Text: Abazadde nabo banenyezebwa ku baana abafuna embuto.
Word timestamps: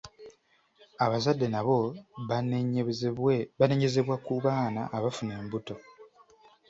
Abazadde 1.05 1.47
nabo 1.53 1.77
banenyezebwa 3.59 4.15
ku 4.25 4.33
baana 4.43 4.81
abafuna 4.97 5.33
embuto. 5.41 5.75